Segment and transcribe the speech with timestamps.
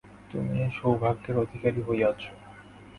[0.31, 2.21] তুমি এই সৌভাগ্যের অধিকারী হইয়াছ।